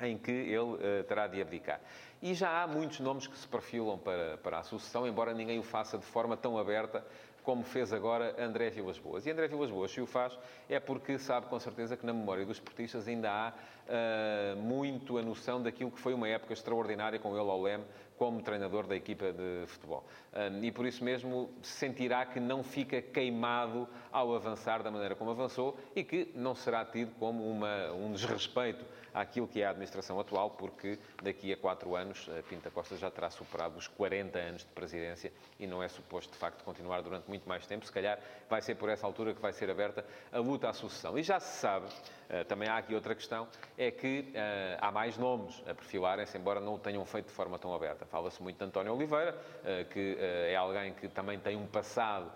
em 0.00 0.16
que 0.16 0.30
ele 0.30 0.58
uh, 0.58 1.04
terá 1.06 1.26
de 1.26 1.40
abdicar. 1.40 1.80
E 2.20 2.34
já 2.34 2.62
há 2.62 2.66
muitos 2.66 3.00
nomes 3.00 3.26
que 3.26 3.38
se 3.38 3.46
perfilam 3.46 3.96
para, 3.98 4.38
para 4.38 4.58
a 4.58 4.62
sucessão, 4.62 5.06
embora 5.06 5.32
ninguém 5.32 5.58
o 5.58 5.62
faça 5.62 5.96
de 5.96 6.04
forma 6.04 6.36
tão 6.36 6.58
aberta 6.58 7.04
como 7.48 7.64
fez 7.64 7.94
agora 7.94 8.36
André 8.38 8.68
Vilas 8.68 8.98
Boas. 8.98 9.24
E 9.24 9.30
André 9.30 9.48
Vilas 9.48 9.70
Boas, 9.70 9.90
se 9.90 10.02
o 10.02 10.06
faz, 10.06 10.38
é 10.68 10.78
porque 10.78 11.18
sabe 11.18 11.46
com 11.46 11.58
certeza 11.58 11.96
que 11.96 12.04
na 12.04 12.12
memória 12.12 12.44
dos 12.44 12.58
esportistas 12.58 13.08
ainda 13.08 13.30
há 13.30 13.52
uh, 13.54 14.60
muito 14.60 15.16
a 15.16 15.22
noção 15.22 15.62
daquilo 15.62 15.90
que 15.90 15.98
foi 15.98 16.12
uma 16.12 16.28
época 16.28 16.52
extraordinária 16.52 17.18
com 17.18 17.30
ele 17.30 17.48
ao 17.48 17.62
leme 17.62 17.84
como 18.18 18.42
treinador 18.42 18.86
da 18.86 18.94
equipa 18.94 19.32
de 19.32 19.64
futebol. 19.66 20.04
Uh, 20.30 20.62
e 20.62 20.70
por 20.70 20.84
isso 20.84 21.02
mesmo 21.02 21.48
sentirá 21.62 22.26
que 22.26 22.38
não 22.38 22.62
fica 22.62 23.00
queimado 23.00 23.88
ao 24.12 24.34
avançar 24.34 24.82
da 24.82 24.90
maneira 24.90 25.14
como 25.14 25.30
avançou 25.30 25.78
e 25.96 26.04
que 26.04 26.30
não 26.34 26.54
será 26.54 26.84
tido 26.84 27.14
como 27.18 27.50
uma, 27.50 27.92
um 27.92 28.12
desrespeito 28.12 28.84
àquilo 29.20 29.48
que 29.48 29.60
é 29.60 29.66
a 29.66 29.70
administração 29.70 30.18
atual, 30.20 30.50
porque 30.50 30.98
daqui 31.22 31.52
a 31.52 31.56
quatro 31.56 31.96
anos 31.96 32.28
a 32.38 32.42
Pinta 32.42 32.70
Costa 32.70 32.96
já 32.96 33.10
terá 33.10 33.30
superado 33.30 33.76
os 33.76 33.88
40 33.88 34.38
anos 34.38 34.62
de 34.62 34.68
presidência 34.68 35.32
e 35.58 35.66
não 35.66 35.82
é 35.82 35.88
suposto, 35.88 36.32
de 36.32 36.38
facto, 36.38 36.62
continuar 36.64 37.02
durante 37.02 37.28
muito 37.28 37.48
mais 37.48 37.66
tempo. 37.66 37.84
Se 37.84 37.92
calhar 37.92 38.18
vai 38.48 38.62
ser 38.62 38.76
por 38.76 38.88
essa 38.88 39.06
altura 39.06 39.34
que 39.34 39.40
vai 39.40 39.52
ser 39.52 39.70
aberta 39.70 40.04
a 40.32 40.38
luta 40.38 40.68
à 40.68 40.72
sucessão. 40.72 41.18
E 41.18 41.22
já 41.22 41.40
se 41.40 41.58
sabe, 41.60 41.86
eh, 41.86 42.17
também 42.46 42.68
há 42.68 42.76
aqui 42.76 42.94
outra 42.94 43.14
questão, 43.14 43.48
é 43.76 43.90
que 43.90 44.30
eh, 44.34 44.76
há 44.80 44.90
mais 44.90 45.16
nomes 45.16 45.62
a 45.66 45.74
perfilarem-se, 45.74 46.36
embora 46.36 46.60
não 46.60 46.74
o 46.74 46.78
tenham 46.78 47.04
feito 47.04 47.26
de 47.26 47.32
forma 47.32 47.58
tão 47.58 47.74
aberta. 47.74 48.04
Fala-se 48.06 48.42
muito 48.42 48.58
de 48.58 48.64
António 48.64 48.94
Oliveira, 48.94 49.36
eh, 49.64 49.84
que 49.84 50.16
é 50.18 50.56
alguém 50.56 50.92
que 50.92 51.08
também 51.08 51.38
tem 51.38 51.56
um 51.56 51.66
passado 51.66 52.30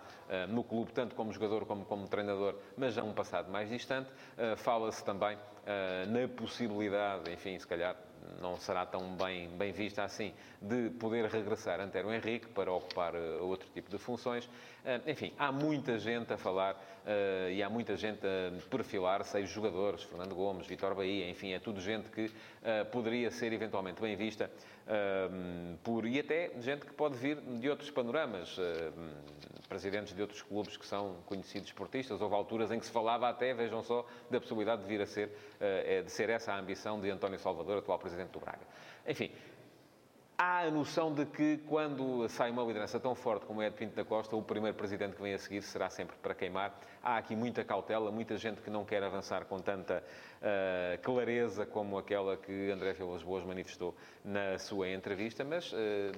no 0.49 0.63
clube, 0.63 0.91
tanto 0.93 1.15
como 1.15 1.31
jogador 1.31 1.65
como 1.65 1.85
como 1.85 2.07
treinador, 2.07 2.55
mas 2.77 2.93
já 2.93 3.03
um 3.03 3.13
passado 3.13 3.51
mais 3.51 3.69
distante. 3.69 4.09
Fala-se 4.57 5.03
também 5.03 5.37
na 6.07 6.27
possibilidade, 6.27 7.31
enfim, 7.31 7.59
se 7.59 7.67
calhar 7.67 7.95
não 8.41 8.57
será 8.57 8.85
tão 8.85 9.15
bem, 9.15 9.49
bem 9.49 9.71
vista 9.71 10.03
assim, 10.03 10.33
de 10.61 10.89
poder 10.91 11.25
regressar 11.25 11.79
Antero 11.79 12.13
Henrique 12.13 12.47
para 12.47 12.71
ocupar 12.71 13.15
uh, 13.15 13.43
outro 13.43 13.69
tipo 13.73 13.89
de 13.89 13.97
funções. 13.97 14.45
Uh, 14.45 15.09
enfim, 15.09 15.33
há 15.37 15.51
muita 15.51 15.97
gente 15.97 16.33
a 16.33 16.37
falar 16.37 16.75
uh, 16.75 17.49
e 17.49 17.63
há 17.63 17.69
muita 17.69 17.95
gente 17.95 18.21
a 18.25 18.69
perfilar, 18.69 19.23
seis 19.23 19.49
jogadores, 19.49 20.03
Fernando 20.03 20.35
Gomes, 20.35 20.67
Vitor 20.67 20.93
Bahia, 20.95 21.29
enfim, 21.29 21.53
é 21.53 21.59
tudo 21.59 21.79
gente 21.79 22.09
que 22.09 22.31
poderia 22.91 23.29
ser 23.29 23.51
eventualmente 23.51 24.01
bem 24.01 24.15
vista 24.15 24.49
por, 25.83 26.05
e 26.05 26.19
até 26.19 26.51
gente 26.59 26.85
que 26.85 26.93
pode 26.93 27.17
vir 27.17 27.37
de 27.37 27.69
outros 27.69 27.89
panoramas, 27.89 28.57
presidentes 29.67 30.13
de 30.13 30.21
outros 30.21 30.41
clubes 30.41 30.77
que 30.77 30.85
são 30.85 31.17
conhecidos 31.25 31.69
esportistas. 31.69 32.21
Houve 32.21 32.35
alturas 32.35 32.71
em 32.71 32.79
que 32.79 32.85
se 32.85 32.91
falava 32.91 33.27
até, 33.27 33.53
vejam 33.53 33.81
só, 33.83 34.05
da 34.29 34.39
possibilidade 34.39 34.83
de 34.83 34.87
vir 34.87 35.01
a 35.01 35.05
ser, 35.05 35.31
é 35.65 36.01
de 36.01 36.11
ser 36.11 36.29
essa 36.29 36.53
a 36.53 36.59
ambição 36.59 36.99
de 36.99 37.09
António 37.09 37.39
Salvador, 37.39 37.77
atual 37.77 37.99
presidente 37.99 38.31
do 38.31 38.39
Braga. 38.39 38.65
Enfim, 39.07 39.31
há 40.37 40.61
a 40.61 40.71
noção 40.71 41.13
de 41.13 41.25
que 41.25 41.57
quando 41.67 42.27
sai 42.27 42.51
uma 42.51 42.63
liderança 42.63 42.99
tão 42.99 43.15
forte 43.15 43.45
como 43.45 43.61
é 43.61 43.69
de 43.69 43.75
Pinto 43.75 43.95
da 43.95 44.03
Costa, 44.03 44.35
o 44.35 44.41
primeiro 44.41 44.75
presidente 44.75 45.15
que 45.15 45.21
vem 45.21 45.33
a 45.33 45.39
seguir 45.39 45.61
será 45.61 45.89
sempre 45.89 46.15
para 46.17 46.33
queimar. 46.33 46.77
Há 47.01 47.17
aqui 47.17 47.35
muita 47.35 47.63
cautela, 47.63 48.11
muita 48.11 48.37
gente 48.37 48.61
que 48.61 48.69
não 48.69 48.83
quer 48.83 49.03
avançar 49.03 49.45
com 49.45 49.59
tanta 49.59 50.03
uh, 50.41 51.01
clareza 51.01 51.65
como 51.65 51.97
aquela 51.97 52.35
que 52.37 52.71
André 52.71 52.93
Vilas 52.93 53.23
Boas 53.23 53.43
manifestou 53.43 53.95
na 54.23 54.57
sua 54.57 54.89
entrevista, 54.89 55.43
mas 55.43 55.71
uh, 55.71 55.75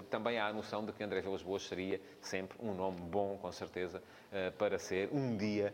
também 0.09 0.39
há 0.39 0.47
a 0.47 0.53
noção 0.53 0.85
de 0.85 0.91
que 0.91 1.03
André 1.03 1.21
Vilas 1.21 1.43
Boas 1.43 1.63
seria 1.63 1.99
sempre 2.21 2.57
um 2.61 2.73
nome 2.73 3.01
bom, 3.01 3.37
com 3.37 3.51
certeza, 3.51 4.01
para 4.57 4.77
ser 4.77 5.09
um 5.11 5.37
dia, 5.37 5.73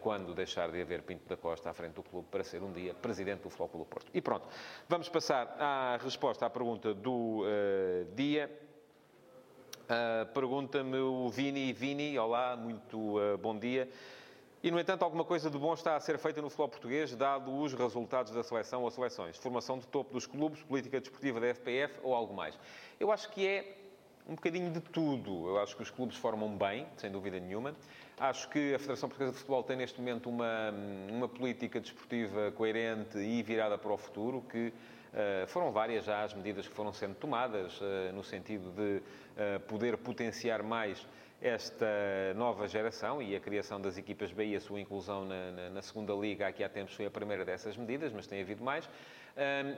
quando 0.00 0.34
deixar 0.34 0.70
de 0.70 0.80
haver 0.80 1.02
Pinto 1.02 1.28
da 1.28 1.36
Costa 1.36 1.70
à 1.70 1.72
frente 1.72 1.94
do 1.94 2.02
clube, 2.02 2.28
para 2.30 2.44
ser 2.44 2.62
um 2.62 2.72
dia 2.72 2.94
presidente 2.94 3.42
do 3.42 3.48
do 3.48 3.84
Porto. 3.84 4.10
E 4.12 4.20
pronto, 4.20 4.46
vamos 4.88 5.08
passar 5.08 5.56
à 5.58 5.98
resposta 6.02 6.46
à 6.46 6.50
pergunta 6.50 6.92
do 6.92 7.44
dia. 8.14 8.50
Uh, 9.84 10.32
Pergunta-me 10.32 10.96
o 10.96 11.28
Vini. 11.28 11.72
Vini, 11.72 12.18
olá, 12.18 12.56
muito 12.56 13.16
bom 13.40 13.58
dia. 13.58 13.88
E, 14.62 14.70
no 14.70 14.80
entanto, 14.80 15.02
alguma 15.02 15.26
coisa 15.26 15.50
de 15.50 15.58
bom 15.58 15.74
está 15.74 15.94
a 15.94 16.00
ser 16.00 16.16
feita 16.16 16.40
no 16.40 16.48
futebol 16.48 16.70
português, 16.70 17.14
dado 17.14 17.54
os 17.54 17.74
resultados 17.74 18.32
da 18.32 18.42
seleção 18.42 18.82
ou 18.82 18.90
seleções? 18.90 19.36
Formação 19.36 19.78
de 19.78 19.86
topo 19.86 20.14
dos 20.14 20.26
clubes, 20.26 20.62
política 20.62 20.98
desportiva 20.98 21.38
da 21.38 21.48
FPF 21.48 22.00
ou 22.02 22.14
algo 22.14 22.32
mais? 22.32 22.58
Eu 22.98 23.12
acho 23.12 23.28
que 23.30 23.46
é 23.46 23.76
um 24.26 24.34
bocadinho 24.34 24.70
de 24.70 24.80
tudo. 24.80 25.48
Eu 25.48 25.60
acho 25.60 25.76
que 25.76 25.82
os 25.82 25.90
clubes 25.90 26.16
formam 26.16 26.56
bem, 26.56 26.86
sem 26.96 27.10
dúvida 27.10 27.38
nenhuma. 27.38 27.74
Acho 28.18 28.48
que 28.48 28.74
a 28.74 28.78
Federação 28.78 29.08
Portuguesa 29.08 29.32
de 29.32 29.38
Futebol 29.38 29.62
tem 29.62 29.76
neste 29.76 29.98
momento 29.98 30.30
uma, 30.30 30.72
uma 31.10 31.28
política 31.28 31.80
desportiva 31.80 32.52
coerente 32.52 33.18
e 33.18 33.42
virada 33.42 33.76
para 33.76 33.92
o 33.92 33.96
futuro, 33.96 34.42
que 34.50 34.68
uh, 34.68 35.46
foram 35.48 35.72
várias 35.72 36.04
já 36.04 36.22
as 36.22 36.32
medidas 36.32 36.66
que 36.66 36.74
foram 36.74 36.92
sendo 36.92 37.14
tomadas, 37.16 37.80
uh, 37.80 38.12
no 38.14 38.22
sentido 38.22 38.70
de 38.70 38.98
uh, 38.98 39.60
poder 39.66 39.96
potenciar 39.98 40.62
mais 40.62 41.06
esta 41.42 41.86
nova 42.36 42.66
geração 42.66 43.20
e 43.20 43.36
a 43.36 43.40
criação 43.40 43.78
das 43.78 43.98
equipas 43.98 44.32
B 44.32 44.46
e 44.46 44.56
a 44.56 44.60
sua 44.60 44.80
inclusão 44.80 45.26
na, 45.26 45.50
na, 45.50 45.70
na, 45.70 45.82
segunda 45.82 46.14
liga 46.14 46.46
aqui 46.46 46.64
há 46.64 46.68
tempos 46.70 46.94
foi 46.94 47.04
a 47.04 47.10
primeira 47.10 47.44
dessas 47.44 47.76
medidas, 47.76 48.12
mas 48.14 48.26
tem 48.26 48.40
havido 48.40 48.64
mais. 48.64 48.88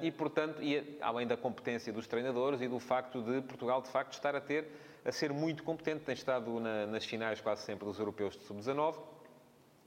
E, 0.03 0.11
portanto, 0.11 0.63
e, 0.63 0.99
além 1.01 1.27
da 1.27 1.37
competência 1.37 1.93
dos 1.93 2.07
treinadores 2.07 2.61
e 2.61 2.69
do 2.69 2.79
facto 2.79 3.23
de 3.23 3.41
Portugal, 3.43 3.81
de 3.81 3.89
facto, 3.89 4.13
estar 4.13 4.37
a 4.37 4.41
ter, 4.41 4.67
a 5.05 5.11
ser 5.11 5.33
muito 5.33 5.63
competente, 5.63 6.05
tem 6.05 6.15
estado 6.15 6.61
na, 6.61 6.87
nas 6.87 7.05
finais 7.05 7.41
quase 7.41 7.63
sempre 7.63 7.87
dos 7.87 7.99
europeus 7.99 8.37
de 8.37 8.45
sub-19, 8.45 8.97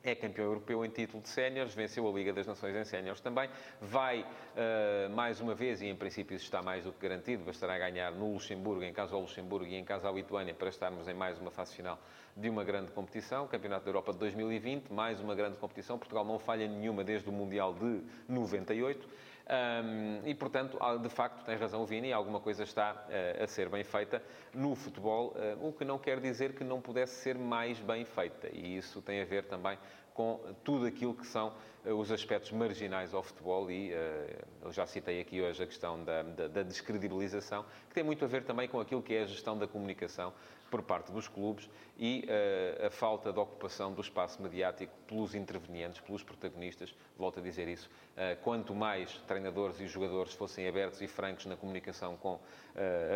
é 0.03 0.15
campeão 0.15 0.45
europeu 0.45 0.85
em 0.85 0.89
título 0.89 1.21
de 1.21 1.29
séniores, 1.29 1.73
venceu 1.73 2.07
a 2.07 2.11
Liga 2.11 2.31
das 2.31 2.47
Nações 2.47 2.75
em 2.75 2.83
séniores 2.83 3.19
também, 3.19 3.49
vai 3.81 4.21
uh, 4.21 5.09
mais 5.13 5.41
uma 5.41 5.53
vez, 5.53 5.81
e 5.81 5.87
em 5.87 5.95
princípio 5.95 6.35
isso 6.35 6.45
está 6.45 6.61
mais 6.61 6.83
do 6.85 6.93
que 6.93 7.01
garantido, 7.01 7.43
bastará 7.43 7.77
ganhar 7.77 8.11
no 8.11 8.33
Luxemburgo, 8.33 8.83
em 8.83 8.93
casa 8.93 9.15
ao 9.15 9.21
Luxemburgo 9.21 9.65
e 9.65 9.75
em 9.75 9.83
casa 9.83 10.07
à 10.07 10.11
Lituânia, 10.11 10.53
para 10.53 10.69
estarmos 10.69 11.07
em 11.07 11.13
mais 11.13 11.37
uma 11.37 11.51
fase 11.51 11.75
final 11.75 11.99
de 12.35 12.49
uma 12.49 12.63
grande 12.63 12.91
competição, 12.91 13.47
Campeonato 13.47 13.85
da 13.85 13.89
Europa 13.89 14.13
de 14.13 14.19
2020, 14.19 14.89
mais 14.89 15.19
uma 15.19 15.35
grande 15.35 15.57
competição, 15.57 15.97
Portugal 15.97 16.23
não 16.23 16.39
falha 16.39 16.67
nenhuma 16.67 17.03
desde 17.03 17.27
o 17.27 17.31
Mundial 17.31 17.73
de 17.73 18.01
98, 18.29 19.09
um, 19.49 20.27
e, 20.27 20.35
portanto, 20.35 20.77
de 21.01 21.09
facto, 21.09 21.43
tem 21.43 21.55
razão 21.55 21.81
o 21.81 21.85
Vini, 21.85 22.13
alguma 22.13 22.39
coisa 22.39 22.63
está 22.63 22.93
uh, 22.93 23.43
a 23.43 23.47
ser 23.47 23.67
bem 23.67 23.83
feita 23.83 24.21
no 24.53 24.75
futebol, 24.75 25.35
uh, 25.35 25.67
o 25.67 25.73
que 25.73 25.83
não 25.83 25.97
quer 25.97 26.19
dizer 26.19 26.53
que 26.53 26.63
não 26.63 26.79
pudesse 26.79 27.15
ser 27.15 27.35
mais 27.35 27.79
bem 27.79 28.05
feita. 28.05 28.47
E 28.53 28.77
isso 28.77 29.01
tem 29.01 29.21
a 29.21 29.25
ver 29.25 29.45
também 29.45 29.75
com 30.13 30.39
tudo 30.63 30.85
aquilo 30.85 31.15
que 31.15 31.25
são 31.25 31.51
uh, 31.83 31.93
os 31.95 32.11
aspectos 32.11 32.51
marginais 32.51 33.11
ao 33.11 33.23
futebol 33.23 33.71
e 33.71 33.91
eu 34.61 34.71
já 34.71 34.85
citei 34.85 35.19
aqui 35.19 35.41
hoje 35.41 35.63
a 35.63 35.65
questão 35.65 36.03
da, 36.03 36.21
da, 36.21 36.47
da 36.47 36.61
descredibilização, 36.61 37.65
que 37.87 37.95
tem 37.95 38.03
muito 38.03 38.23
a 38.23 38.27
ver 38.27 38.43
também 38.43 38.67
com 38.67 38.79
aquilo 38.79 39.01
que 39.01 39.15
é 39.15 39.23
a 39.23 39.25
gestão 39.25 39.57
da 39.57 39.67
comunicação 39.67 40.31
por 40.69 40.81
parte 40.83 41.11
dos 41.11 41.27
clubes 41.27 41.69
e 41.97 42.25
uh, 42.25 42.87
a 42.87 42.89
falta 42.89 43.33
de 43.33 43.39
ocupação 43.39 43.91
do 43.91 44.01
espaço 44.01 44.41
mediático 44.41 44.93
pelos 45.05 45.35
intervenientes, 45.35 45.99
pelos 45.99 46.23
protagonistas. 46.23 46.95
Volto 47.17 47.39
a 47.39 47.43
dizer 47.43 47.67
isso. 47.67 47.89
Uh, 48.15 48.41
quanto 48.41 48.73
mais 48.73 49.17
treinadores 49.27 49.79
e 49.81 49.87
jogadores 49.87 50.33
fossem 50.33 50.67
abertos 50.67 51.01
e 51.01 51.07
francos 51.07 51.45
na 51.45 51.57
comunicação 51.57 52.15
com 52.15 52.35
uh, 52.35 52.41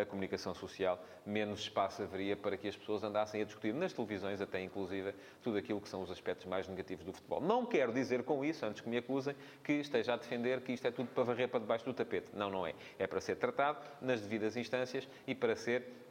a 0.02 0.04
comunicação 0.04 0.54
social, 0.54 1.02
menos 1.24 1.60
espaço 1.60 2.02
haveria 2.02 2.36
para 2.36 2.56
que 2.58 2.68
as 2.68 2.76
pessoas 2.76 3.02
andassem 3.02 3.40
a 3.40 3.44
discutir 3.44 3.72
nas 3.72 3.92
televisões, 3.92 4.40
até 4.40 4.62
inclusive, 4.62 5.14
tudo 5.42 5.56
aquilo 5.56 5.80
que 5.80 5.88
são 5.88 6.02
os 6.02 6.10
aspectos 6.10 6.44
mais 6.44 6.68
negativos 6.68 7.06
do 7.06 7.12
futebol. 7.12 7.40
Não 7.40 7.64
quero 7.64 7.92
dizer 7.92 8.22
com 8.24 8.44
isso, 8.44 8.66
antes 8.66 8.82
que 8.82 8.88
me 8.88 8.98
acusem, 8.98 9.34
que 9.62 9.72
esteja 9.72 10.12
a 10.12 10.16
defender 10.16 10.60
que 10.60 10.72
isto 10.72 10.86
é 10.86 10.90
tudo 10.90 11.08
para 11.08 11.24
varrer 11.24 11.48
para 11.48 11.60
debaixo 11.60 11.86
do 11.86 11.94
tapete. 11.94 12.28
Não, 12.34 12.50
não 12.50 12.66
é. 12.66 12.74
É 12.98 13.06
para 13.06 13.20
ser 13.20 13.36
tratado 13.36 13.78
nas 14.02 14.20
devidas 14.20 14.56
instâncias 14.56 15.08
e 15.26 15.34
para 15.34 15.56
ser 15.56 16.03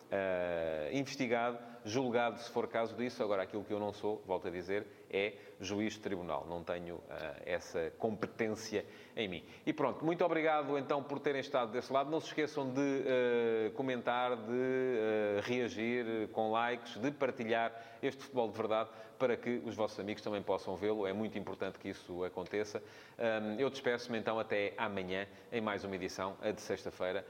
investigado, 0.92 1.58
julgado 1.86 2.40
se 2.40 2.50
for 2.50 2.68
caso 2.68 2.96
disso. 2.96 3.24
Agora, 3.24 3.44
aquilo 3.44 3.64
que 3.64 3.74
eu 3.74 3.80
não 3.80 3.92
sou, 3.94 4.24
volto 4.26 4.48
a 4.48 4.52
dizer, 4.52 4.86
é 5.14 5.34
juiz 5.62 5.94
de 5.94 6.00
tribunal. 6.00 6.46
Não 6.50 6.64
tenho 6.64 6.96
uh, 6.96 7.02
essa 7.46 7.92
competência 8.00 8.84
em 9.16 9.28
mim. 9.28 9.46
E 9.66 9.72
pronto, 9.72 10.04
muito 10.04 10.26
obrigado 10.26 10.78
então 10.78 11.04
por 11.04 11.20
terem 11.20 11.40
estado 11.40 11.72
desse 11.72 11.94
lado. 11.94 12.10
Não 12.10 12.20
se 12.20 12.28
esqueçam 12.28 12.70
de 12.74 12.82
uh, 12.82 13.72
comentar, 13.76 14.36
de 14.36 15.42
reagir 15.44 16.28
com 16.32 16.52
likes, 16.52 16.98
de 16.98 17.12
partilhar 17.12 17.72
este 18.02 18.24
futebol 18.24 18.50
de 18.50 18.58
verdade 18.58 18.90
para 19.20 19.38
que 19.38 19.62
os 19.64 19.76
vossos 19.76 20.00
amigos 20.00 20.22
também 20.22 20.42
possam 20.42 20.76
vê-lo. 20.76 21.06
É 21.08 21.14
muito 21.14 21.38
importante 21.38 21.78
que 21.78 21.90
isso 21.90 22.24
aconteça. 22.24 22.84
Um, 23.18 23.60
eu 23.60 23.70
despeço-me 23.70 24.18
então 24.18 24.40
até 24.40 24.74
amanhã 24.78 25.28
em 25.52 25.62
mais 25.62 25.84
uma 25.84 25.96
edição, 25.96 26.36
a 26.42 26.52
de 26.52 26.60
sexta-feira, 26.60 27.26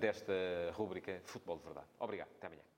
desta 0.00 0.32
rúbrica 0.72 1.20
Futebol 1.24 1.58
de 1.58 1.64
Verdade. 1.64 1.86
Obrigado. 2.00 2.28
Até 2.38 2.46
amanhã. 2.46 2.77